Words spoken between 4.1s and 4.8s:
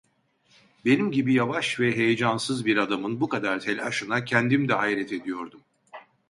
kendim de